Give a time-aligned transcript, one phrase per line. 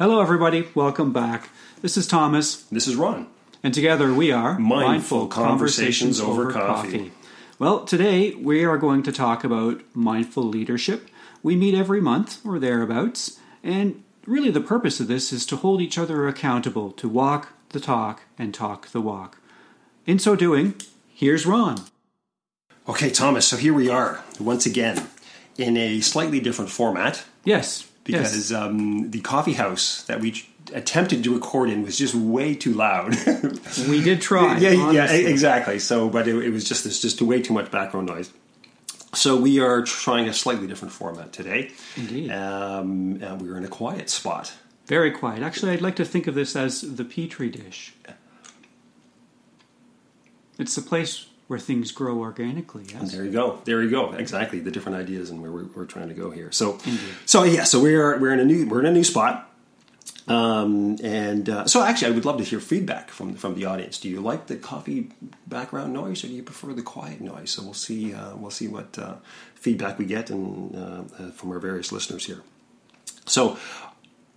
[0.00, 0.66] Hello, everybody.
[0.74, 1.50] Welcome back.
[1.82, 3.26] This is Thomas, This is Ron.
[3.62, 7.12] and together we are Mindful Conversations Over Coffee.
[7.58, 11.10] Well, today we are going to talk about mindful leadership.
[11.42, 15.82] We meet every month or thereabouts, and really the purpose of this is to hold
[15.82, 19.36] each other accountable, to walk the talk and talk the walk.
[20.06, 20.76] In so doing,
[21.12, 21.76] here's Ron.
[22.88, 25.08] Okay, Thomas, so here we are once again
[25.58, 28.30] in a slightly different format Yes, yes.
[28.30, 32.74] because um, the coffee house that we attempted to record in was just way too
[32.74, 33.16] loud.
[33.88, 34.58] we did try.
[34.58, 35.78] yeah, yeah, exactly.
[35.78, 38.32] So, but it, it was just there's just way too much background noise.
[39.12, 41.72] So we are trying a slightly different format today.
[41.96, 42.30] Indeed.
[42.30, 44.52] Um, and we're in a quiet spot.
[44.86, 45.42] Very quiet.
[45.42, 47.94] Actually, I'd like to think of this as the petri dish.
[50.58, 52.84] It's the place where things grow organically.
[52.92, 53.10] Yes.
[53.10, 53.60] There you go.
[53.64, 54.12] There you go.
[54.12, 56.52] Exactly the different ideas and where we're, we're trying to go here.
[56.52, 56.78] So,
[57.26, 57.64] so yeah.
[57.64, 59.50] So we're we're in a new we're in a new spot.
[60.28, 63.98] Um, and uh, so actually, I would love to hear feedback from from the audience.
[63.98, 65.10] Do you like the coffee
[65.48, 67.50] background noise, or do you prefer the quiet noise?
[67.50, 68.14] So we'll see.
[68.14, 69.16] Uh, we'll see what uh,
[69.56, 72.42] feedback we get and uh, uh, from our various listeners here.
[73.26, 73.58] So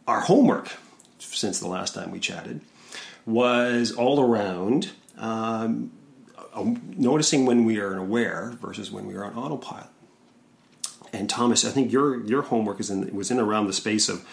[0.07, 0.71] our homework
[1.19, 2.61] since the last time we chatted
[3.27, 5.91] was all around um,
[6.55, 9.87] noticing when we are aware versus when we are on autopilot.
[11.11, 14.25] And Thomas, I think your your homework is in was in around the space of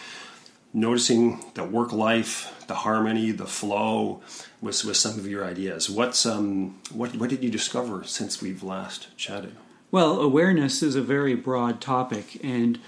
[0.72, 4.20] noticing the work life, the harmony, the flow
[4.60, 5.90] was with some of your ideas.
[5.90, 9.56] What's um what what did you discover since we've last chatted?
[9.90, 12.78] Well, awareness is a very broad topic, and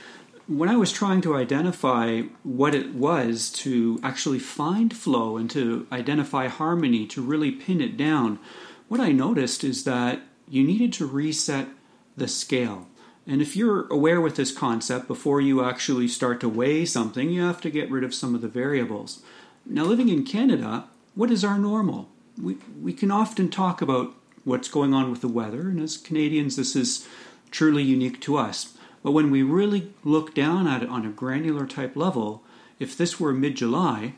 [0.47, 5.87] when I was trying to identify what it was to actually find flow and to
[5.91, 8.39] identify harmony, to really pin it down,
[8.89, 11.69] what I noticed is that you needed to reset
[12.17, 12.89] the scale.
[13.27, 17.43] And if you're aware with this concept, before you actually start to weigh something, you
[17.43, 19.23] have to get rid of some of the variables.
[19.65, 22.09] Now, living in Canada, what is our normal?
[22.41, 26.57] We, we can often talk about what's going on with the weather, and as Canadians,
[26.57, 27.07] this is
[27.51, 28.77] truly unique to us.
[29.03, 32.43] But when we really look down at it on a granular type level,
[32.79, 34.15] if this were mid July,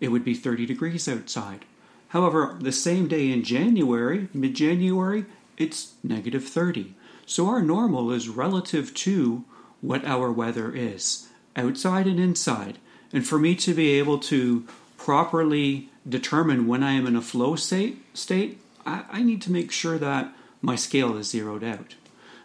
[0.00, 1.64] it would be 30 degrees outside.
[2.08, 5.26] However, the same day in January, mid January,
[5.56, 6.94] it's negative 30.
[7.26, 9.44] So our normal is relative to
[9.80, 12.78] what our weather is, outside and inside.
[13.12, 14.66] And for me to be able to
[14.96, 19.70] properly determine when I am in a flow state, state I, I need to make
[19.70, 21.94] sure that my scale is zeroed out.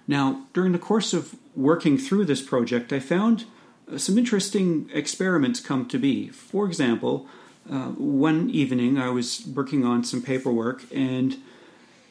[0.08, 3.46] Now, during the course of working through this project, I found
[3.92, 6.30] uh, some interesting experiments come to be.
[6.30, 7.28] For example,
[7.70, 11.38] uh, one evening I was working on some paperwork and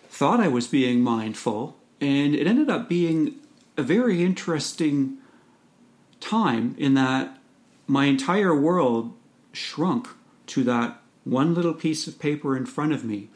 [0.09, 3.37] thought I was being mindful, and it ended up being
[3.77, 5.19] a very interesting
[6.21, 7.39] time in that
[7.87, 9.13] my entire world
[9.53, 10.09] shrunk
[10.47, 13.29] to that one little piece of paper in front of me.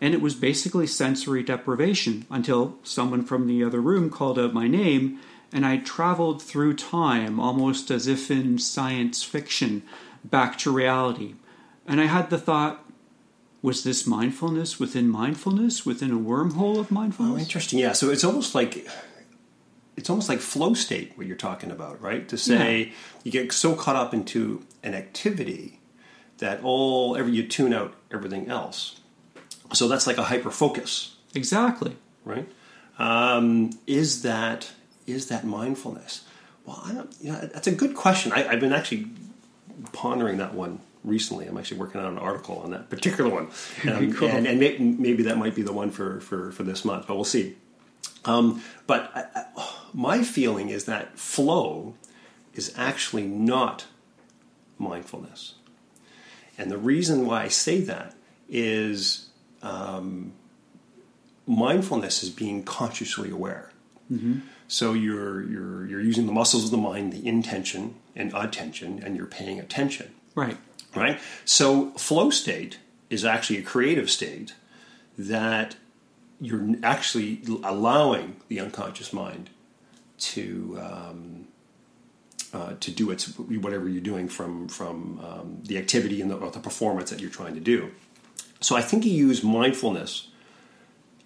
[0.00, 4.68] And it was basically sensory deprivation until someone from the other room called out my
[4.68, 5.18] name,
[5.52, 9.82] and I traveled through time almost as if in science fiction
[10.24, 11.34] back to reality.
[11.88, 12.84] And I had the thought,
[13.62, 17.42] was this mindfulness within mindfulness, within a wormhole of Oh, mindfulness?
[17.42, 17.78] interesting.
[17.78, 17.92] Yeah.
[17.92, 18.86] So it's almost like
[19.96, 22.28] it's almost like flow state what you're talking about, right?
[22.28, 22.92] To say
[23.24, 25.80] you get so caught up into an activity
[26.38, 29.00] that all ever you tune out everything else.
[29.72, 31.96] So that's like a hyper focus, exactly.
[32.24, 32.48] right?
[32.98, 34.70] Um, is that
[35.06, 36.24] is that mindfulness?
[36.64, 37.12] Well, I don't.
[37.20, 38.30] You know, that's a good question.
[38.32, 39.08] I, I've been actually
[39.92, 41.46] pondering that one recently.
[41.46, 43.48] I'm actually working on an article on that particular one,
[43.90, 44.28] um, Cool.
[44.28, 47.14] and, and may, maybe that might be the one for for, for this month, but
[47.14, 47.56] we'll see.
[48.24, 49.44] Um, but I, I,
[49.94, 51.94] my feeling is that flow
[52.54, 53.86] is actually not
[54.78, 55.54] mindfulness,
[56.56, 58.14] and the reason why I say that
[58.48, 59.28] is
[59.62, 60.32] um,
[61.46, 63.70] mindfulness is being consciously aware.
[64.68, 69.16] So you're you're you're using the muscles of the mind, the intention and attention, and
[69.16, 70.56] you're paying attention, Right.
[70.94, 71.18] Right?
[71.44, 72.78] So flow state
[73.10, 74.54] is actually a creative state
[75.16, 75.76] that
[76.40, 79.50] you're actually allowing the unconscious mind
[80.18, 81.48] to um,
[82.52, 86.50] uh, to do its whatever you're doing from from um, the activity and the, or
[86.50, 87.90] the performance that you're trying to do.
[88.60, 90.28] So I think you use mindfulness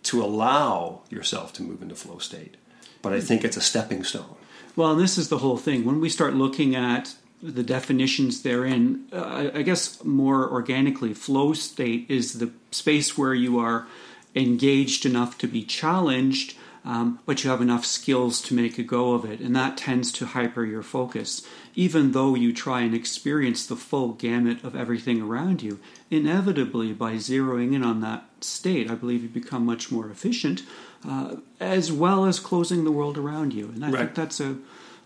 [0.05, 2.57] to allow yourself to move into flow state,
[3.01, 4.35] but I think it's a stepping stone.
[4.75, 5.85] Well, and this is the whole thing.
[5.85, 12.07] When we start looking at the definitions therein, uh, I- guess more organically, flow state
[12.09, 13.87] is the space where you are
[14.35, 16.55] engaged enough to be challenged,
[16.85, 20.11] um, but you have enough skills to make a go of it, and that tends
[20.13, 21.43] to hyper your focus.
[21.75, 25.79] Even though you try and experience the full gamut of everything around you,
[26.11, 30.63] inevitably by zeroing in on that state, I believe you become much more efficient,
[31.09, 33.71] uh, as well as closing the world around you.
[33.75, 33.99] And I Right.
[34.01, 34.57] think that's a,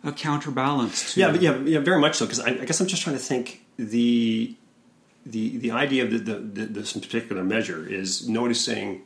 [0.06, 2.24] a counterbalance to Yeah, but yeah, yeah, very much so.
[2.24, 4.54] Because I, I guess I'm just trying to think the
[5.26, 9.02] the the idea of the, the, the, this particular measure is noticing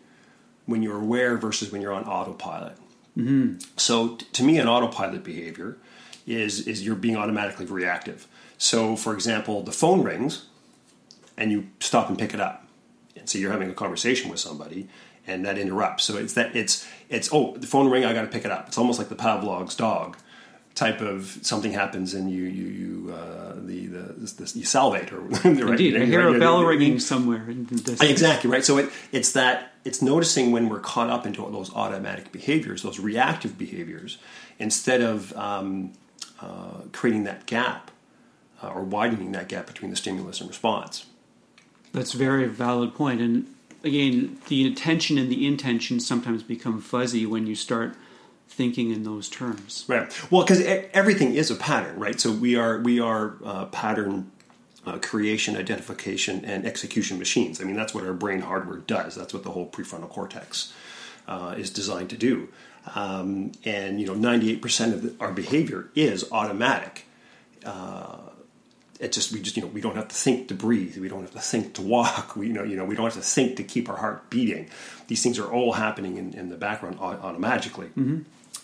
[0.67, 2.77] when you're aware versus when you're on autopilot.
[3.17, 3.59] Mm-hmm.
[3.77, 5.79] So t- to me, an autopilot behavior
[6.27, 8.29] is is you're being automatically reactive.
[8.59, 10.47] So, for example, the phone rings,
[11.39, 12.69] and you stop and pick it up,
[13.17, 14.89] and so you're having a conversation with somebody,
[15.27, 16.05] and that interrupts.
[16.05, 18.69] So it's that it's it's oh the phone ring, I got to pick it up.
[18.69, 20.19] It's almost like the Pavlov's dog
[20.75, 23.99] type of something happens and you you you uh, the the
[24.39, 25.45] this, you salivate or right?
[25.45, 27.45] Indeed, I hear Right, a bell ringing somewhere.
[27.47, 27.99] The.
[28.09, 28.65] Exactly right.
[28.65, 32.99] So it, it's that it's noticing when we're caught up into those automatic behaviors, those
[32.99, 34.19] reactive behaviors,
[34.59, 35.93] instead of um,
[36.41, 37.91] uh, creating that gap
[38.63, 41.07] uh, or widening that gap between the stimulus and response.
[41.93, 43.21] That's a very valid point.
[43.21, 43.53] And
[43.83, 47.97] again, the intention and the intention sometimes become fuzzy when you start
[48.51, 49.85] thinking in those terms.
[49.89, 50.13] Right.
[50.31, 50.61] Well, because
[50.93, 52.21] everything is a pattern, right?
[52.21, 54.31] So we are we are uh, pattern
[54.87, 57.61] uh, creation, identification, and execution machines.
[57.61, 59.15] I mean, that's what our brain hardware does.
[59.15, 60.73] That's what the whole prefrontal cortex
[61.29, 62.49] uh, is designed to do.
[62.95, 67.05] Um, and you know, ninety eight percent of the, our behavior is automatic.
[67.65, 68.17] Uh,
[68.99, 70.99] it just we just you know we don't have to think to breathe.
[70.99, 72.37] We don't have to think to walk.
[72.37, 74.69] We you know you know we don't have to think to keep our heart beating.
[75.09, 77.91] These things are all happening in, in the background au- automatically.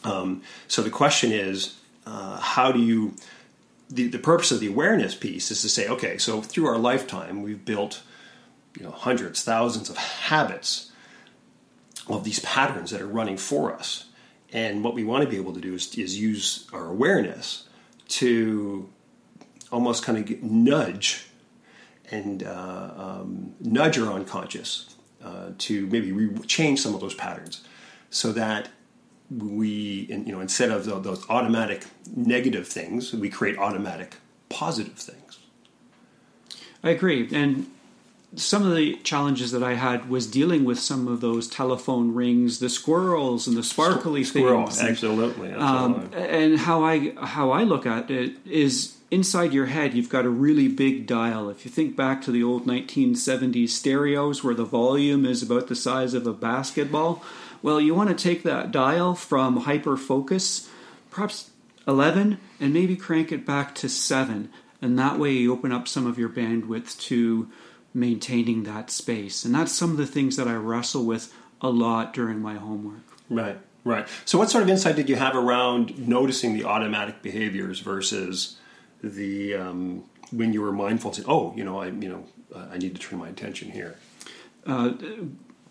[0.06, 1.76] Um, so the question is,
[2.06, 3.14] uh, how do you?
[3.88, 7.42] The, the purpose of the awareness piece is to say, okay, so through our lifetime,
[7.42, 8.02] we've built,
[8.76, 10.90] you know, hundreds, thousands of habits
[12.08, 14.06] of these patterns that are running for us,
[14.52, 17.68] and what we want to be able to do is, is use our awareness
[18.08, 18.88] to
[19.70, 21.26] almost kind of nudge
[22.10, 27.64] and uh, um, nudge our unconscious uh, to maybe re- change some of those patterns,
[28.10, 28.68] so that
[29.30, 31.84] we, you know, instead of those automatic
[32.14, 34.16] negative things, we create automatic
[34.48, 35.38] positive things.
[36.82, 37.28] I agree.
[37.32, 37.66] And
[38.36, 42.58] some of the challenges that I had was dealing with some of those telephone rings,
[42.58, 44.82] the squirrels and the sparkly Squirrel, things.
[44.82, 45.52] absolutely.
[45.52, 50.24] Um, and how I how I look at it is inside your head you've got
[50.24, 51.48] a really big dial.
[51.48, 55.76] If you think back to the old 1970s stereos where the volume is about the
[55.76, 57.22] size of a basketball,
[57.62, 60.68] well, you want to take that dial from hyper focus,
[61.10, 61.50] perhaps
[61.86, 64.48] 11, and maybe crank it back to 7,
[64.82, 67.50] and that way you open up some of your bandwidth to
[67.94, 69.44] maintaining that space.
[69.44, 73.00] And that's some of the things that I wrestle with a lot during my homework.
[73.30, 74.06] Right, right.
[74.24, 78.58] So, what sort of insight did you have around noticing the automatic behaviors versus
[79.02, 81.12] the um, when you were mindful?
[81.12, 82.24] Saying, "Oh, you know, I, you know,
[82.54, 83.96] uh, I need to turn my attention here."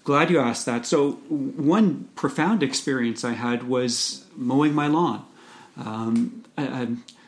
[0.06, 0.86] Glad you asked that.
[0.86, 5.26] So, one profound experience I had was mowing my lawn.
[5.84, 6.44] Um,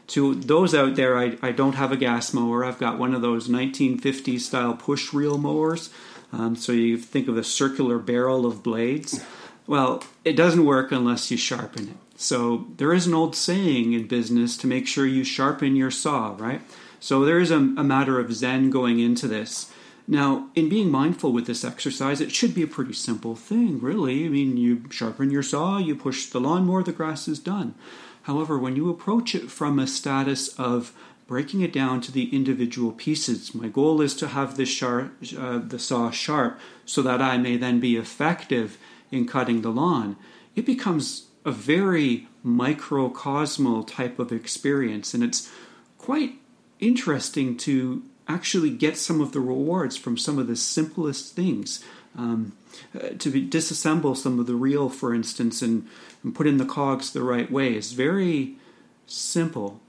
[0.08, 2.64] to those out there, I, I don't have a gas mower.
[2.64, 5.90] I've got one of those 1950s style push reel mowers.
[6.32, 9.26] Um, so, you think of a circular barrel of blades.
[9.66, 12.20] Well, it doesn't work unless you sharpen it.
[12.22, 16.36] So, there is an old saying in business to make sure you sharpen your saw,
[16.38, 16.62] right?
[17.00, 19.72] So, there is a, a matter of zen going into this.
[20.08, 24.26] Now, in being mindful with this exercise, it should be a pretty simple thing, really.
[24.26, 27.76] I mean, you sharpen your saw, you push the lawnmower, the grass is done.
[28.24, 30.94] However, when you approach it from a status of
[31.28, 35.58] breaking it down to the individual pieces, my goal is to have this sharp, uh,
[35.58, 38.78] the saw sharp so that I may then be effective
[39.12, 40.16] in cutting the lawn.
[40.56, 45.52] It becomes a very microcosmal type of experience, and it's
[45.98, 46.36] quite
[46.80, 51.84] interesting to actually get some of the rewards from some of the simplest things.
[52.18, 52.54] Um,
[52.96, 55.88] uh, to be, disassemble some of the reel, for instance, and,
[56.24, 58.56] and put in the cogs the right way is very
[59.06, 59.80] simple,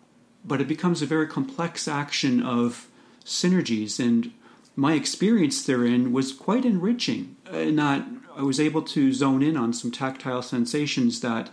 [0.45, 2.87] but it becomes a very complex action of
[3.25, 3.99] synergies.
[3.99, 4.33] And
[4.77, 9.73] my experience therein was quite enriching in that I was able to zone in on
[9.73, 11.51] some tactile sensations that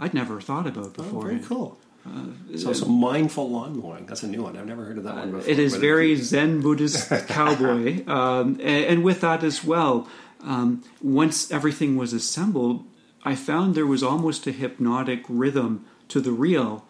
[0.00, 1.04] I'd never thought about before.
[1.04, 1.28] Oh, before.
[1.28, 1.78] very cool.
[2.56, 4.06] So, so mindful lawn mowing.
[4.06, 4.56] That's a new one.
[4.56, 5.50] I've never heard of that one before.
[5.50, 10.08] It is very Zen Buddhist cowboy, um, and, and with that as well,
[10.42, 12.84] um, once everything was assembled,
[13.24, 16.84] I found there was almost a hypnotic rhythm to the reel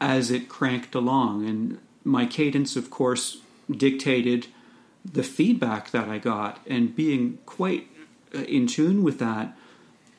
[0.00, 3.38] as it cranked along, and my cadence, of course,
[3.70, 4.46] dictated
[5.04, 7.88] the feedback that I got, and being quite
[8.34, 9.56] uh, in tune with that,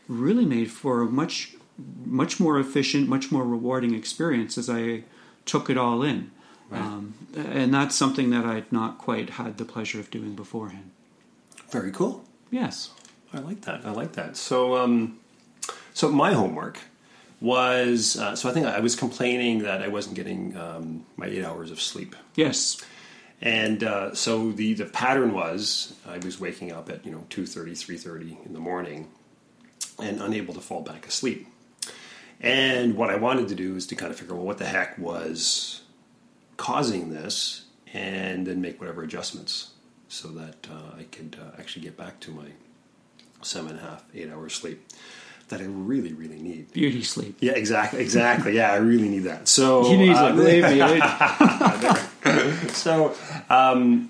[0.08, 1.57] really made for a much
[2.06, 5.04] much more efficient, much more rewarding experience as I
[5.46, 6.32] took it all in.
[6.70, 6.82] Right.
[6.82, 10.92] Um, and that's something that I'd not quite had the pleasure of doing beforehand.
[11.70, 12.26] Very cool.
[12.52, 12.92] Yes,
[13.34, 13.86] I like that.
[13.86, 14.38] I like that.
[14.38, 15.20] So, um,
[15.94, 16.80] so my homework
[17.40, 21.46] was uh, so I think I was complaining that I wasn't getting um, my eight
[21.46, 22.16] hours of sleep.
[22.36, 22.82] Yes.
[23.40, 27.72] And uh, so the, the pattern was I was waking up at you know 2.30,
[27.72, 29.10] 3.30 in the morning
[30.00, 31.48] and unable to fall back asleep.
[32.40, 34.66] And what I wanted to do is to kind of figure out well, what the
[34.66, 35.82] heck was
[36.58, 39.72] causing this and then make whatever adjustments
[40.08, 42.46] so that uh, I could uh, actually get back to my
[43.42, 44.88] seven and a half, eight hours sleep
[45.50, 46.72] that I really, really need.
[46.74, 47.38] Beauty sleep.
[47.40, 48.56] Yeah, exactly, exactly.
[48.56, 49.48] yeah, I really need that.
[49.48, 50.80] So you need it, believe me.
[52.70, 53.16] so,
[53.50, 54.10] um,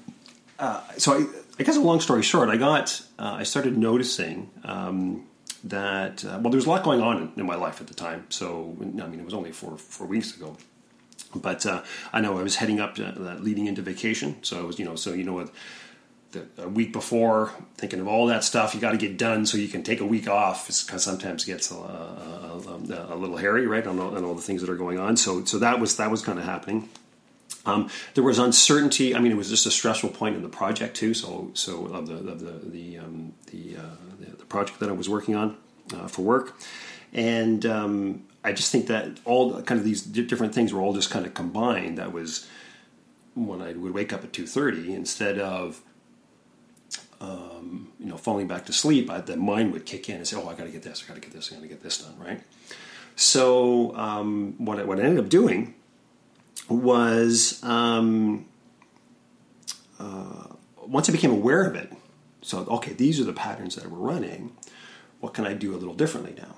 [0.57, 1.27] uh, so I,
[1.59, 5.27] I, guess a long story short, I got, uh, I started noticing um,
[5.63, 7.93] that uh, well, there was a lot going on in, in, my life at the
[7.93, 8.25] time.
[8.29, 10.57] So, I mean, it was only four four weeks ago.
[11.35, 11.83] But uh,
[12.13, 14.37] I know I was heading up, uh, leading into vacation.
[14.43, 15.49] So I was, you know, so you know
[16.31, 19.57] the, a week before, thinking of all that stuff you got to get done so
[19.57, 20.67] you can take a week off.
[20.67, 24.35] Because sometimes it gets a, a, a, a, little hairy, right, on all, on all
[24.35, 25.17] the things that are going on.
[25.17, 26.89] So, so that was that was kind of happening.
[27.67, 29.13] Um, there was uncertainty.
[29.13, 31.13] I mean, it was just a stressful point in the project too.
[31.13, 35.09] So, so of the of the the um, the, uh, the, project that I was
[35.09, 35.57] working on
[35.93, 36.55] uh, for work,
[37.11, 41.09] and um, I just think that all kind of these different things were all just
[41.09, 41.97] kind of combined.
[41.97, 42.47] That was
[43.35, 45.81] when I would wake up at two thirty instead of
[47.19, 50.37] um, you know, falling back to sleep, I, the mind would kick in and say,
[50.37, 51.83] "Oh, I got to get this, I got to get this, I got to get
[51.83, 52.41] this done." Right.
[53.17, 55.73] So um, what what I ended up doing
[56.69, 58.45] was um,
[59.99, 60.47] uh,
[60.85, 61.91] once I became aware of it.
[62.41, 64.55] So okay, these are the patterns that were running.
[65.19, 66.55] What can I do a little differently now?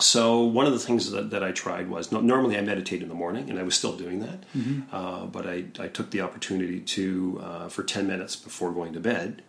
[0.00, 3.14] So one of the things that, that I tried was normally I meditate in the
[3.14, 4.44] morning, and I was still doing that.
[4.56, 4.94] Mm-hmm.
[4.94, 9.00] Uh, but I, I took the opportunity to uh, for ten minutes before going to
[9.00, 9.42] bed,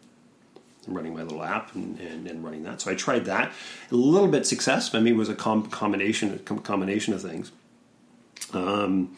[0.88, 2.82] running my little app and, and, and, running that.
[2.82, 3.52] So I tried that.
[3.92, 4.94] A little bit success.
[4.96, 7.52] I mean, it was a com- combination combination of things.
[8.54, 9.16] Um,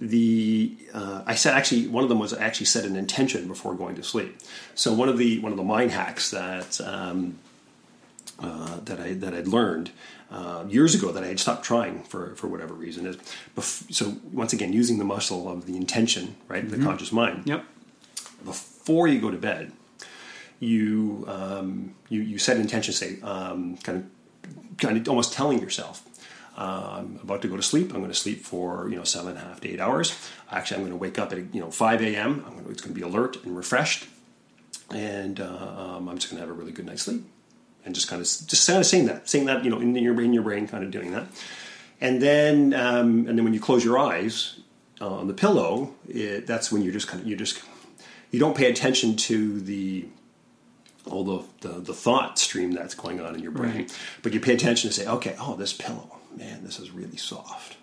[0.00, 3.74] the uh, I said actually one of them was I actually set an intention before
[3.74, 4.38] going to sleep.
[4.74, 7.38] So one of the one of the mind hacks that um,
[8.40, 9.92] uh, that I that I'd learned
[10.30, 13.16] uh, years ago that I had stopped trying for for whatever reason is
[13.56, 16.80] bef- so once again using the muscle of the intention right mm-hmm.
[16.80, 17.42] the conscious mind.
[17.46, 17.64] Yep.
[18.44, 19.72] Before you go to bed,
[20.58, 26.02] you um, you you set intention say um, kind of kind of almost telling yourself.
[26.56, 27.92] Uh, I'm about to go to sleep.
[27.92, 30.16] I'm going to sleep for you know seven and a half to eight hours.
[30.50, 32.44] Actually, I'm going to wake up at you know 5 a.m.
[32.46, 34.06] I'm going to, it's going to be alert and refreshed,
[34.90, 37.24] and uh, um, I'm just going to have a really good night's sleep
[37.84, 40.20] and just kind of just kind of saying that, saying that you know in your
[40.20, 41.26] in your brain, kind of doing that,
[42.00, 44.60] and then um, and then when you close your eyes
[45.00, 47.62] uh, on the pillow, it, that's when you're just kind of you just
[48.30, 50.06] you don't pay attention to the
[51.06, 53.98] all the, the, the thought stream that's going on in your brain, right.
[54.22, 57.76] but you pay attention to say, okay, oh, this pillow, man, this is really soft,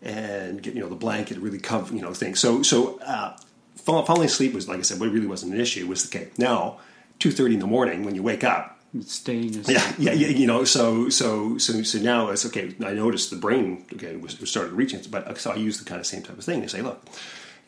[0.00, 2.34] and get you know the blanket really cover you know thing.
[2.34, 3.36] So so uh,
[3.76, 5.86] falling asleep was like I said, what really wasn't an issue.
[5.86, 6.78] Was okay now
[7.18, 10.64] two thirty in the morning when you wake up staying yeah, yeah, yeah, you know,
[10.64, 12.74] so so so so now it's okay.
[12.84, 16.00] I noticed the brain okay was, was started reaching, but so I use the kind
[16.00, 17.02] of same type of thing to say, look,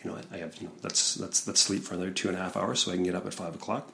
[0.02, 2.40] you know, I have you know let's let's let's sleep for another two and a
[2.40, 3.90] half hours so I can get up at five o'clock,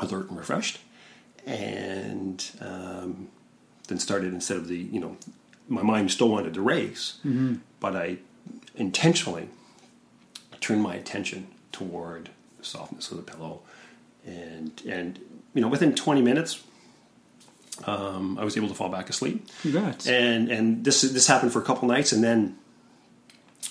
[0.00, 0.80] alert and refreshed,
[1.46, 3.28] and um,
[3.92, 5.16] then started instead of the you know
[5.68, 7.56] my mind still wanted to race, mm-hmm.
[7.78, 8.18] but I
[8.74, 9.48] intentionally
[10.60, 13.60] turned my attention toward the softness of the pillow
[14.24, 15.18] and and
[15.54, 16.62] you know within 20 minutes
[17.84, 19.48] um, I was able to fall back asleep.
[19.62, 20.06] Congrats.
[20.06, 22.56] And and this this happened for a couple nights, and then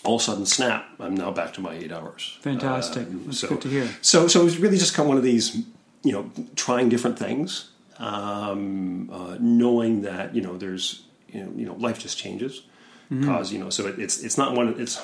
[0.04, 0.86] all of a sudden, snap!
[1.00, 2.38] I'm now back to my eight hours.
[2.42, 3.08] Fantastic.
[3.08, 3.90] Uh, That's so, good to hear.
[4.01, 5.56] So so it was really just kind of one of these,
[6.04, 7.70] you know, trying different things,
[8.01, 12.63] um, uh, knowing that you know there's you know you know life just changes,
[13.10, 13.55] because mm-hmm.
[13.55, 15.01] you know so it, it's it's not one it's.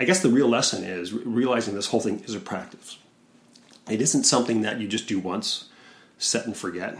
[0.00, 2.96] I guess the real lesson is realizing this whole thing is a practice.
[3.90, 5.68] It isn't something that you just do once,
[6.16, 6.96] set and forget.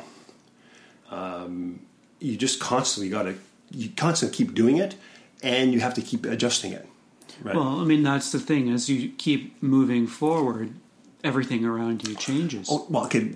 [1.10, 1.80] Um,
[2.18, 3.36] you just constantly got to
[3.70, 4.96] you constantly keep doing it,
[5.42, 6.86] and you have to keep adjusting it.
[7.42, 7.56] Right?
[7.56, 10.74] Well, I mean that's the thing as you keep moving forward,
[11.24, 12.68] everything around you changes.
[12.70, 13.32] Oh, well, okay,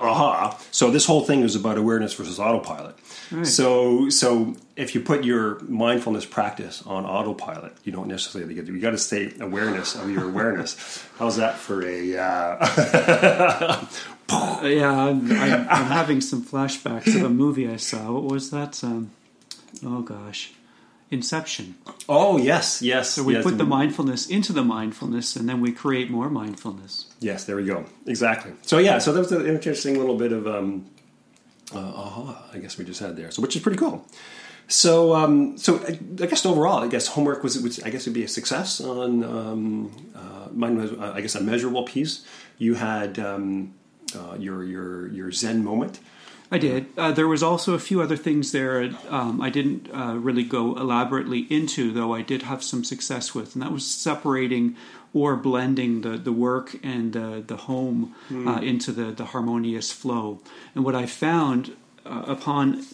[0.00, 0.58] aha.
[0.70, 2.96] So this whole thing is about awareness versus autopilot.
[3.30, 3.46] Right.
[3.46, 8.66] So, so if you put your mindfulness practice on autopilot, you don't necessarily get.
[8.66, 11.04] You got to stay awareness of your awareness.
[11.18, 12.16] How's that for a?
[12.18, 13.86] Uh,
[14.30, 18.12] Uh, yeah, I'm, I'm, I'm having some flashbacks of a movie I saw.
[18.12, 18.82] What was that?
[18.84, 19.10] Um,
[19.82, 20.52] oh gosh,
[21.10, 21.74] Inception.
[22.08, 23.10] oh yes, yes.
[23.10, 27.06] So we yes, put the mindfulness into the mindfulness, and then we create more mindfulness.
[27.20, 27.86] Yes, there we go.
[28.06, 28.52] Exactly.
[28.62, 30.84] So yeah, so that was an interesting little bit of um,
[31.74, 32.50] uh, aha.
[32.52, 33.30] I guess we just had there.
[33.30, 34.06] So which is pretty cool.
[34.66, 38.12] So um, so I, I guess overall, I guess homework was, was I guess it'd
[38.12, 42.24] be a success on um, uh, mine was uh, I guess a measurable piece.
[42.58, 43.74] You had um,
[44.14, 46.00] uh, your your your Zen moment.
[46.50, 46.86] I did.
[46.96, 50.76] Uh, there was also a few other things there um, I didn't uh, really go
[50.76, 54.74] elaborately into, though I did have some success with, and that was separating
[55.12, 60.40] or blending the, the work and the, the home uh, into the, the harmonious flow.
[60.74, 62.84] And what I found uh, upon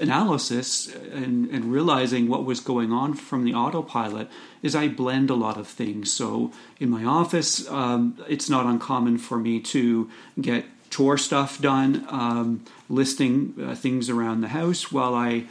[0.00, 4.28] analysis and, and realizing what was going on from the autopilot
[4.62, 6.12] is I blend a lot of things.
[6.12, 12.06] So in my office, um, it's not uncommon for me to get chore stuff done,
[12.08, 15.46] um, listing uh, things around the house while I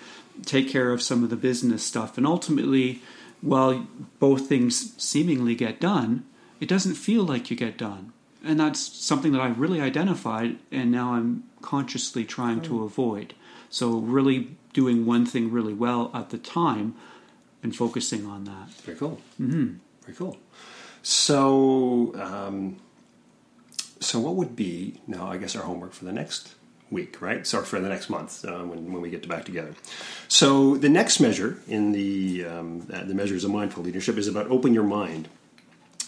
[0.45, 2.17] take care of some of the business stuff.
[2.17, 3.01] And ultimately,
[3.41, 3.85] while
[4.19, 6.23] both things seemingly get done,
[6.61, 8.13] it doesn't feel like you get done.
[8.41, 13.33] And that's something that I really identified, and now I'm consciously trying to avoid.
[13.69, 16.95] So, really doing one thing really well at the time
[17.61, 18.69] and focusing on that.
[18.85, 19.19] Very cool.
[19.41, 19.73] Mm-hmm.
[20.03, 20.37] Very cool.
[21.01, 22.77] So, um,
[24.03, 25.27] so what would be now?
[25.27, 26.55] I guess our homework for the next
[26.91, 27.45] week, right?
[27.45, 29.73] So for the next month uh, when when we get to back together.
[30.27, 34.47] So the next measure in the um, uh, the measures of mindful leadership is about
[34.47, 35.27] open your mind,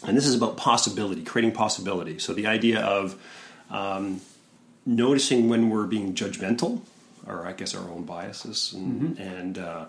[0.05, 2.19] and this is about possibility, creating possibility.
[2.19, 3.19] So the idea of
[3.69, 4.21] um,
[4.85, 6.81] noticing when we're being judgmental,
[7.25, 9.85] or I guess our own biases, and, and uh,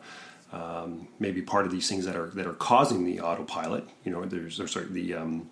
[0.53, 3.87] um, maybe part of these things that are that are causing the autopilot.
[4.05, 5.51] You know, there's there's sorry, the um,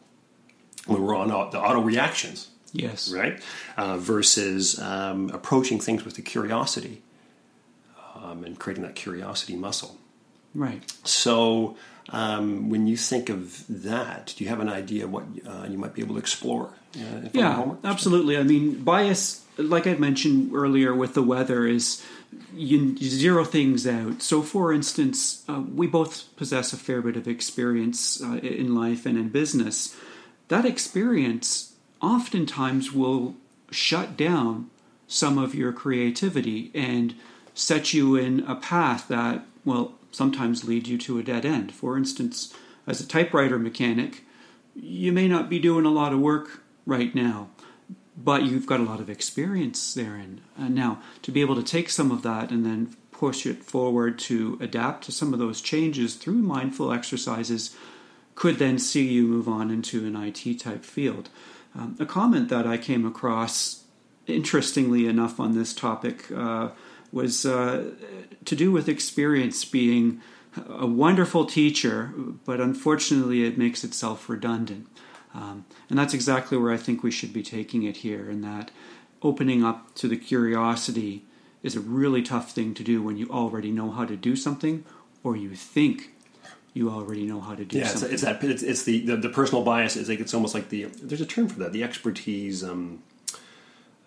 [0.86, 3.10] when we're on the auto reactions, Yes.
[3.12, 3.40] right?
[3.76, 7.02] Uh, versus um, approaching things with the curiosity
[8.16, 9.96] um, and creating that curiosity muscle.
[10.54, 10.82] Right.
[11.04, 11.76] So,
[12.10, 15.94] um, when you think of that, do you have an idea what uh, you might
[15.94, 16.70] be able to explore?
[16.96, 18.36] Uh, Yeah, absolutely.
[18.36, 22.04] I mean, bias, like I mentioned earlier with the weather, is
[22.54, 24.20] you zero things out.
[24.22, 29.06] So, for instance, uh, we both possess a fair bit of experience uh, in life
[29.06, 29.96] and in business.
[30.48, 33.36] That experience oftentimes will
[33.70, 34.70] shut down
[35.06, 37.14] some of your creativity and
[37.54, 41.72] set you in a path that, will sometimes lead you to a dead end.
[41.72, 42.52] For instance,
[42.86, 44.24] as a typewriter mechanic,
[44.74, 47.48] you may not be doing a lot of work right now,
[48.16, 50.42] but you've got a lot of experience therein.
[50.56, 54.18] And now, to be able to take some of that and then push it forward
[54.18, 57.74] to adapt to some of those changes through mindful exercises
[58.34, 61.28] could then see you move on into an IT type field.
[61.74, 63.84] Um, a comment that I came across,
[64.26, 66.70] interestingly enough, on this topic uh,
[67.12, 67.92] was uh,
[68.44, 70.20] to do with experience being
[70.68, 72.12] a wonderful teacher,
[72.44, 74.86] but unfortunately it makes itself redundant.
[75.34, 78.70] Um, and that's exactly where I think we should be taking it here, in that
[79.22, 81.24] opening up to the curiosity
[81.62, 84.84] is a really tough thing to do when you already know how to do something
[85.24, 86.13] or you think
[86.74, 89.28] you already know how to do Yeah, it's, it's that it's, it's the, the the
[89.28, 89.96] personal bias.
[89.96, 91.72] Is like it's almost like the there's a term for that.
[91.72, 92.62] The expertise.
[92.62, 93.02] Um,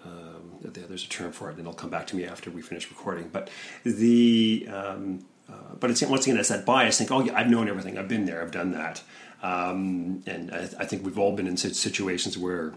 [0.06, 2.89] um, there's a term for it, and it'll come back to me after we finish
[2.89, 3.30] recording.
[3.30, 3.49] But
[3.84, 6.97] the um, uh, but it's once again it's that bias.
[6.97, 7.97] Think, oh yeah, I've known everything.
[7.97, 8.41] I've been there.
[8.41, 9.01] I've done that.
[9.41, 12.73] Um, and I, I think we've all been in situations where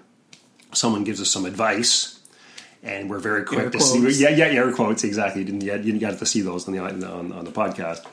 [0.72, 2.16] someone gives us some advice.
[2.83, 3.92] And we're very quick Air to quotes.
[3.92, 5.42] see, yeah, yeah, air quotes, exactly.
[5.42, 8.07] You didn't, yet you get to see those on the on, on the podcast.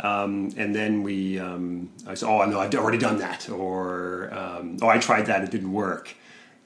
[0.00, 4.78] Um, and then we, um, I said, "Oh, no, I've already done that," or um,
[4.80, 6.14] "Oh, I tried that; it didn't work."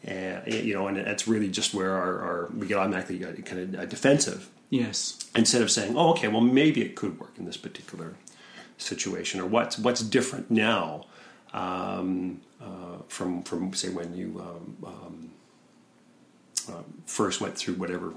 [0.04, 3.88] And you know, and that's really just where our, our we get automatically kind of
[3.88, 5.18] defensive yes.
[5.34, 8.14] instead of saying, "Oh, okay, well, maybe it could work in this particular
[8.76, 11.06] situation," or what's what's different now
[11.54, 15.30] um, uh, from from say when you um, um,
[16.68, 18.14] uh, first went through whatever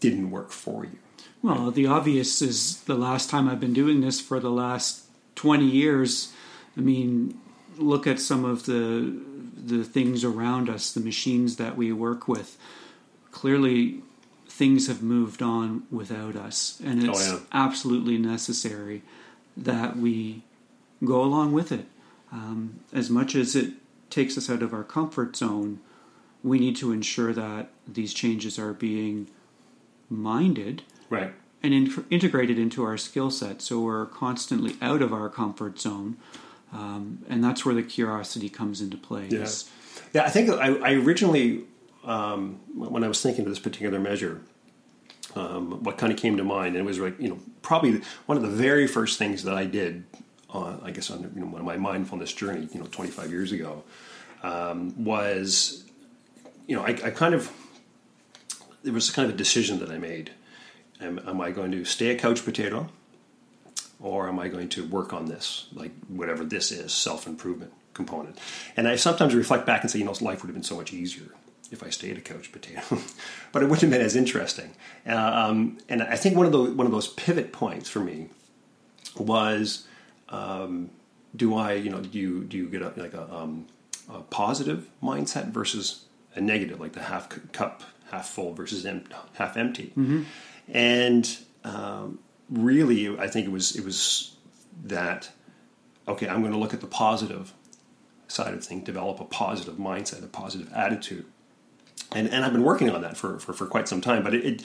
[0.00, 0.98] didn't work for you.
[1.42, 5.04] Well, the obvious is the last time I've been doing this for the last
[5.36, 6.32] 20 years.
[6.76, 7.38] I mean,
[7.76, 9.14] look at some of the
[9.56, 12.56] the things around us, the machines that we work with.
[13.32, 14.02] Clearly,
[14.48, 17.40] things have moved on without us, and it's Oh, yeah.
[17.52, 19.02] absolutely necessary
[19.56, 20.42] that we
[21.04, 21.86] go along with it.
[22.32, 23.74] Um, as much as it
[24.10, 25.80] takes us out of our comfort zone,
[26.46, 29.26] we need to ensure that these changes are being
[30.08, 31.32] minded Right.
[31.62, 36.16] and in, integrated into our skill set so we're constantly out of our comfort zone.
[36.72, 39.26] Um, and that's where the curiosity comes into play.
[39.30, 39.46] Yeah.
[40.12, 41.64] Yeah, I think I, I originally,
[42.04, 44.40] um, when I was thinking of this particular measure,
[45.34, 48.36] um, what kind of came to mind, and it was like, you know, probably one
[48.36, 50.04] of the very first things that I did,
[50.50, 53.82] on, I guess, on you know, my mindfulness journey, you know, 25 years ago,
[54.42, 55.84] um, was,
[56.66, 57.50] you know, I, I kind of,
[58.82, 60.32] there was kind of a decision that I made.
[61.00, 62.88] Am, am I going to stay a couch potato?
[64.00, 68.38] or am I going to work on this, like whatever this is, self improvement component?
[68.76, 70.92] And I sometimes reflect back and say, you know, life would have been so much
[70.92, 71.34] easier
[71.70, 72.82] if I stayed a couch potato,
[73.52, 74.74] but it wouldn't have been as interesting.
[75.06, 78.28] Um, and I think one of the one of those pivot points for me
[79.16, 79.86] was,
[80.28, 80.90] um,
[81.34, 83.66] do I, you know, do you do you get a, like a, um,
[84.08, 86.04] a positive mindset versus
[86.36, 90.22] a negative, like the half cup half full versus em- half empty, mm-hmm.
[90.68, 92.18] and um,
[92.50, 94.36] really, I think it was it was
[94.84, 95.30] that
[96.06, 96.28] okay.
[96.28, 97.52] I'm going to look at the positive
[98.28, 101.24] side of things, develop a positive mindset, a positive attitude,
[102.12, 104.22] and and I've been working on that for for, for quite some time.
[104.22, 104.62] But it, it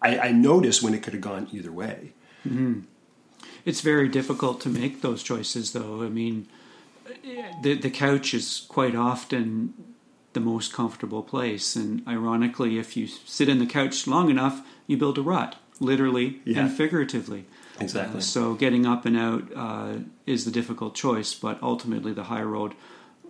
[0.00, 2.12] I, I noticed when it could have gone either way.
[2.46, 2.80] Mm-hmm.
[3.64, 6.02] It's very difficult to make those choices, though.
[6.02, 6.46] I mean,
[7.24, 9.93] eh, the the couch is quite often
[10.34, 14.96] the most comfortable place, and ironically, if you sit in the couch long enough, you
[14.96, 16.60] build a rut, literally Yeah.
[16.60, 17.46] and figuratively.
[17.80, 18.18] Exactly.
[18.18, 19.94] Uh, so getting up and out uh,
[20.26, 22.74] is the difficult choice, but ultimately the high road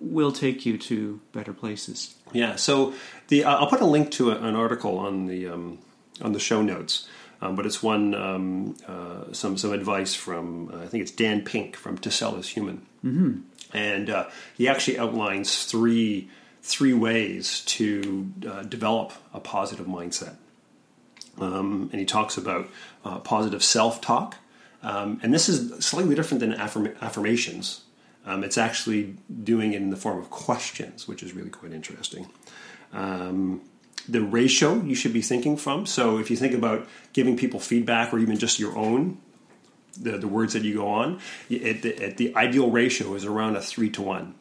[0.01, 2.15] will take you to better places.
[2.33, 2.57] Yeah.
[2.57, 2.93] So
[3.29, 5.79] the uh, I'll put a link to a, an article on the um,
[6.21, 7.09] on the show notes,
[7.41, 11.43] um, but it's one um, uh, some some advice from uh, I think it's Dan
[11.43, 13.41] Pink from To Sell is Human, mm-hmm.
[13.73, 16.29] and uh, he actually outlines three
[16.65, 20.37] three ways to uh, develop a positive mindset.
[21.39, 22.71] Um, and he talks about
[23.05, 24.37] uh, positive self talk.
[24.83, 27.85] Um, and this is slightly different than affirm- affirmations.
[28.25, 32.29] Um, it's actually doing it in the form of questions, which is really quite interesting.
[32.95, 33.61] Um,
[34.09, 35.85] the ratio you should be thinking from.
[35.85, 39.19] So if you think about giving people feedback or even just your own,
[40.01, 43.61] the, the words that you go on, it, it, the ideal ratio is around a
[43.61, 44.35] three to one.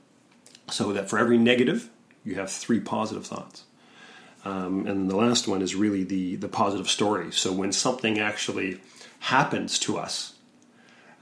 [0.69, 1.89] So that for every negative,
[2.23, 3.63] you have three positive thoughts.
[4.45, 7.31] Um, and the last one is really the the positive story.
[7.31, 8.79] So when something actually
[9.19, 10.33] happens to us,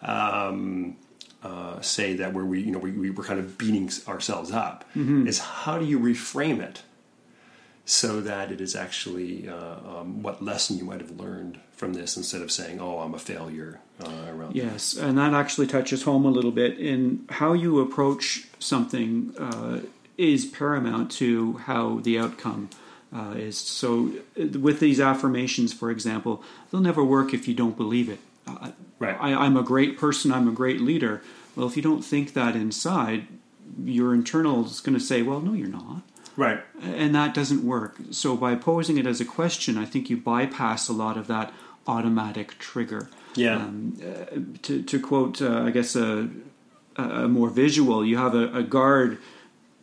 [0.02, 0.98] um,
[1.44, 4.86] uh, say that where we you know we, we were kind of beating ourselves up,
[5.28, 6.82] is how do you reframe it
[7.86, 12.18] so that it is actually uh, um, what lesson you might have learned from this
[12.18, 16.26] instead of saying, "Oh, I'm a failure." Uh, around Yes, and that actually touches home
[16.26, 19.82] a little bit in how you approach something uh,
[20.22, 22.70] is paramount to how the outcome
[23.14, 23.58] uh, is.
[23.58, 28.20] So, uh, with these affirmations, for example, they'll never work if you don't believe it.
[28.48, 29.18] Uh, Right.
[29.20, 30.32] I, I'm a great person.
[30.32, 31.24] I'm a great leader.
[31.56, 33.26] Well, if you don't think that inside,
[33.84, 36.04] your internal is going to say, "Well, no, you're not."
[36.38, 36.62] right.
[36.82, 37.98] and that doesn't work.
[38.12, 41.52] So by posing it as a question, I think you bypass a lot of that
[41.88, 43.10] automatic trigger.
[43.36, 43.56] Yeah.
[43.56, 46.30] Um, uh, to, to quote, uh, I guess a,
[46.96, 49.18] a more visual, you have a, a guard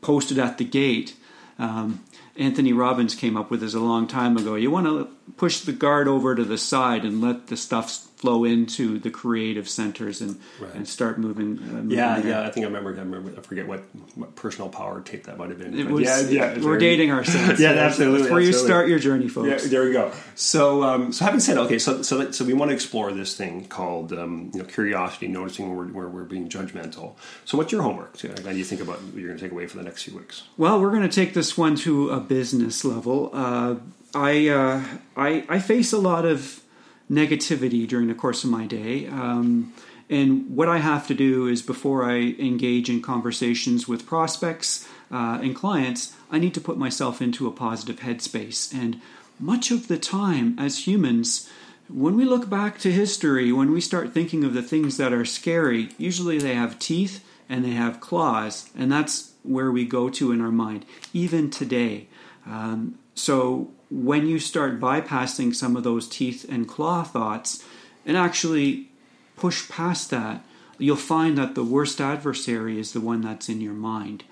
[0.00, 1.14] posted at the gate.
[1.58, 2.04] Um,
[2.36, 4.54] Anthony Robbins came up with this a long time ago.
[4.54, 8.44] You want to push the guard over to the side and let the stuff flow
[8.44, 10.74] into the creative centers and, Right.
[10.74, 11.58] and start moving.
[11.58, 12.30] Uh, moving Yeah, there.
[12.30, 12.46] yeah.
[12.46, 12.90] I think I remember.
[12.94, 13.32] I remember.
[13.38, 13.80] I forget what,
[14.16, 15.78] what personal power tape that might have been.
[15.78, 16.54] It was, yeah, yeah.
[16.56, 17.60] we're very- dating ourselves.
[17.68, 19.70] Yeah, absolutely, That's where you start your journey, Yeah, folks.
[19.70, 20.10] there we go.
[20.34, 23.66] So, um, so having said, okay, so so so we want to explore this thing
[23.66, 27.14] called um, you know curiosity, noticing where, where we're being judgmental.
[27.44, 28.20] So, what's your homework?
[28.20, 30.16] How do you think about what you're going to take away for the next few
[30.16, 30.42] weeks?
[30.56, 33.30] Well, we're going to take this one to a business level.
[33.32, 33.76] Uh,
[34.14, 34.82] I, uh,
[35.16, 36.60] I I face a lot of
[37.10, 39.72] negativity during the course of my day, um,
[40.10, 45.38] and what I have to do is before I engage in conversations with prospects uh,
[45.42, 48.72] and clients, I need to put myself into a positive headspace.
[48.72, 49.00] And
[49.38, 51.48] much of the time, as humans,
[51.88, 55.24] when we look back to history, when we start thinking of the things that are
[55.24, 60.32] scary, usually they have teeth and they have claws, and that's where we go to
[60.32, 62.08] in our mind, even today.
[62.46, 67.64] Um, so when you start bypassing some of those teeth and claw thoughts
[68.06, 68.90] and actually
[69.36, 70.44] push past that,
[70.78, 74.22] you'll find that the worst adversary is the one that's in your mind.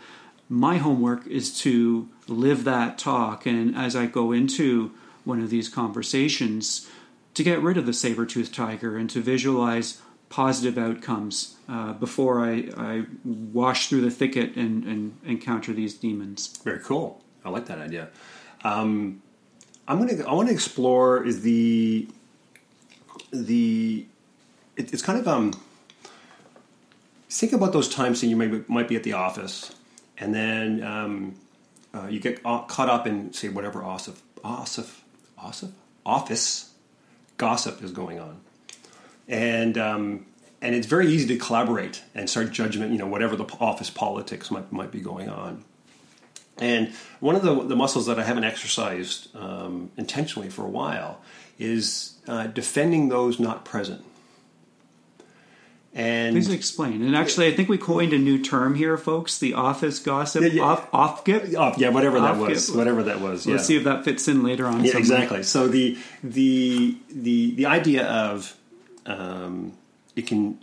[0.48, 4.92] My homework is to live that talk, and as I go into
[5.24, 6.88] one of these conversations,
[7.34, 12.40] to get rid of the saber toothed tiger and to visualize positive outcomes uh, before
[12.44, 16.56] I, I wash through the thicket and, and encounter these demons.
[16.62, 17.24] Very cool.
[17.44, 18.10] I like that idea.
[18.66, 19.22] Um,
[19.86, 20.24] I'm gonna.
[20.24, 22.08] I want to explore is the
[23.30, 24.06] the.
[24.76, 25.52] It, it's kind of um.
[27.28, 29.74] Think about those times that you might might be at the office,
[30.18, 31.36] and then um,
[31.94, 35.00] uh, you get caught up in say whatever office office
[35.38, 35.70] office
[36.04, 36.72] office
[37.36, 38.40] gossip is going on,
[39.28, 40.26] and um,
[40.60, 42.90] and it's very easy to collaborate and start judgment.
[42.90, 45.64] You know, whatever the office politics might might be going on.
[46.58, 51.20] And one of the, the muscles that I haven't exercised um, intentionally for a while
[51.58, 54.04] is uh, defending those not present.
[55.94, 57.00] And Please explain.
[57.00, 60.48] And actually, I think we coined a new term here, folks: the office gossip yeah,
[60.48, 60.62] yeah.
[60.62, 61.56] off off gip.
[61.56, 62.70] Off, yeah, whatever that was.
[62.70, 63.46] Whatever that was.
[63.46, 63.54] Yeah.
[63.54, 64.84] Let's see if that fits in later on.
[64.84, 65.42] Yeah, exactly.
[65.42, 68.54] So the the the the idea of
[69.06, 69.72] um,
[70.14, 70.62] it can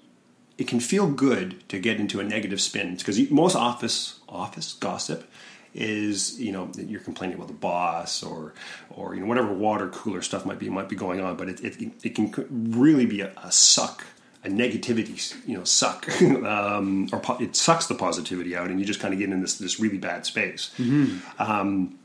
[0.59, 5.27] it can feel good to get into a negative spin because most office office gossip
[5.73, 8.53] is you know that you're complaining about the boss or
[8.91, 11.63] or you know whatever water cooler stuff might be might be going on, but it
[11.63, 14.05] it, it can really be a, a suck
[14.43, 18.85] a negativity, you know, suck, um, or po- it sucks the positivity out, and you
[18.85, 20.73] just kind of get in this this really bad space.
[20.77, 21.41] Mm-hmm.
[21.41, 21.97] Um,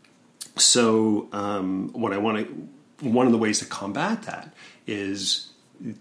[0.56, 4.54] so, um, what I want to, one of the ways to combat that
[4.86, 5.50] is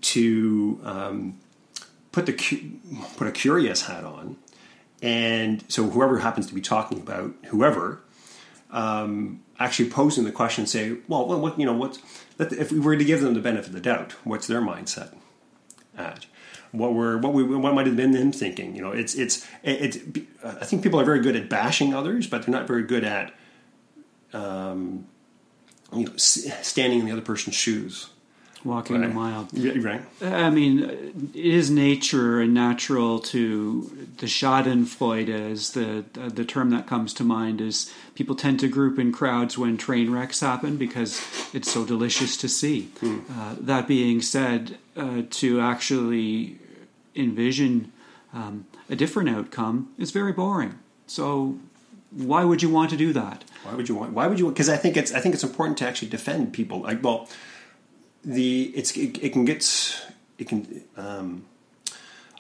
[0.02, 1.38] to um,
[2.12, 2.34] put the
[3.18, 4.38] put a curious hat on
[5.02, 8.02] and so whoever happens to be talking about whoever,
[8.72, 12.00] um, actually posing the question, say, well, what, you know, what's
[12.40, 15.14] if we were to give them the benefit of the doubt, what's their mindset
[15.98, 16.26] at?
[16.72, 18.76] What were what we what might have been them thinking?
[18.76, 19.98] You know, it's it's it's.
[20.44, 23.34] I think people are very good at bashing others, but they're not very good at,
[24.34, 25.08] um,
[25.96, 28.10] you know, standing in the other person's shoes
[28.68, 29.10] walking right.
[29.10, 29.48] a mile.
[29.52, 30.02] Yeah, right.
[30.22, 36.86] I mean, it is nature and natural to the Schadenfreude is the the term that
[36.86, 41.22] comes to mind is people tend to group in crowds when train wrecks happen because
[41.54, 42.90] it's so delicious to see.
[43.00, 43.20] Hmm.
[43.32, 46.60] Uh, that being said, uh, to actually
[47.16, 47.92] envision
[48.34, 50.78] um, a different outcome is very boring.
[51.08, 51.58] So
[52.12, 53.44] why would you want to do that?
[53.64, 54.14] Why would you want?
[54.14, 54.50] Why would you?
[54.50, 56.82] Because I think it's I think it's important to actually defend people.
[56.82, 57.28] Like, well,
[58.28, 59.66] the it's it, it can get
[60.38, 61.46] it can um,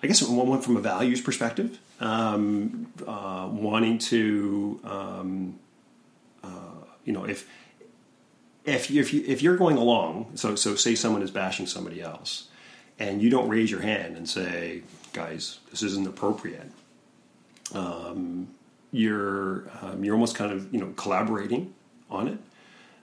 [0.04, 5.60] I guess one from a values perspective, um, uh, wanting to um,
[6.43, 7.50] uh, you know if
[8.65, 12.02] if you, if you if you're going along, so so say someone is bashing somebody
[12.02, 12.50] else,
[13.00, 16.69] and you don't raise your hand and say, guys, this isn't appropriate.
[17.73, 18.50] Um,
[18.91, 21.73] you're um, you're almost kind of you know collaborating
[22.10, 22.39] on it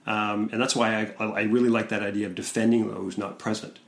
[0.05, 3.79] um, and that's why I, I really like that idea of defending those not present.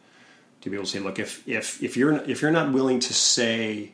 [0.62, 3.14] To be able to say, look, if, if, if, you're, if you're not willing to
[3.14, 3.92] say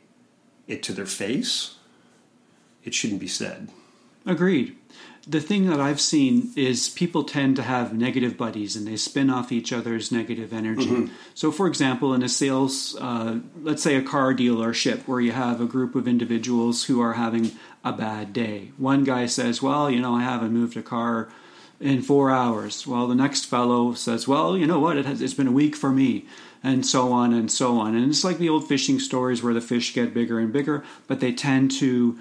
[0.66, 1.76] it to their face,
[2.82, 3.68] it shouldn't be said.
[4.24, 4.76] Agreed.
[5.26, 9.30] The thing that I've seen is people tend to have negative buddies and they spin
[9.30, 10.86] off each other's negative energy.
[10.86, 11.14] Mm-hmm.
[11.34, 15.60] So, for example, in a sales, uh, let's say a car dealership where you have
[15.60, 18.72] a group of individuals who are having a bad day.
[18.76, 21.28] One guy says, Well, you know, I haven't moved a car
[21.84, 22.86] in four hours.
[22.86, 24.96] Well, the next fellow says, Well, you know what?
[24.96, 26.26] It has, it's been a week for me.
[26.62, 27.94] And so on and so on.
[27.94, 31.20] And it's like the old fishing stories where the fish get bigger and bigger, but
[31.20, 32.18] they tend to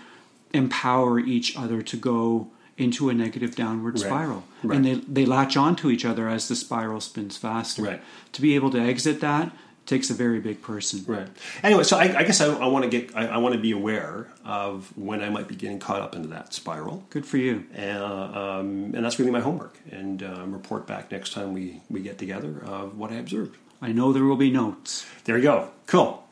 [0.52, 4.04] empower each other to go into a negative downward right.
[4.04, 4.44] spiral.
[4.62, 4.76] Right.
[4.76, 7.84] And they, they latch onto each other as the spiral spins faster.
[7.84, 8.02] Right.
[8.34, 9.54] To be able to exit that,
[9.86, 11.04] takes a very big person.
[11.06, 11.28] Right.
[11.62, 13.72] Anyway, so I, I guess I, I want to get I, I, want to be
[13.72, 17.04] aware of when I might be getting caught up into that spiral.
[17.10, 17.66] Good for you.
[17.74, 19.78] And, uh, um, and that's really my homework.
[19.92, 23.58] And um, report back next time we we get together of what I observed.
[23.82, 25.06] I know there will be notes.
[25.26, 25.70] There you go.
[25.88, 26.24] Cool.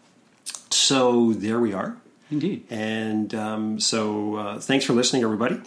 [0.70, 1.98] So there we are.
[2.30, 2.66] Indeed.
[2.70, 5.60] And um, so uh, thanks for listening, everybody.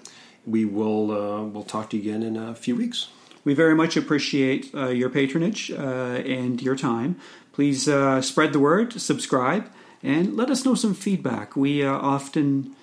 [0.47, 3.09] We will uh, we'll talk to you again in a few weeks.
[3.45, 7.17] We very much appreciate uh, your patronage uh, and your time.
[7.55, 9.71] Please uh, spread the word, subscribe,
[10.03, 11.55] and let us know some feedback.
[11.55, 12.75] We uh, often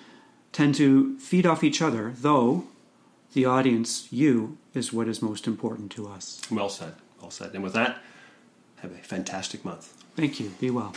[0.50, 2.64] tend to feed off each other, though
[3.34, 6.40] the audience, you, is what is most important to us.
[6.50, 6.94] Well said.
[7.20, 7.52] Well said.
[7.52, 7.98] And with that,
[8.80, 9.92] have a fantastic month.
[10.16, 10.52] Thank you.
[10.58, 10.94] Be well.